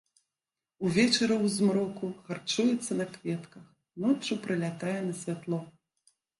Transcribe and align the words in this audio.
Увечары 0.87 1.35
ў 1.35 1.45
змроку 1.57 2.09
харчуецца 2.31 2.91
на 2.99 3.05
кветках, 3.19 3.63
ноччу 4.07 4.41
прылятае 4.49 4.99
на 5.07 5.13
святло. 5.23 5.65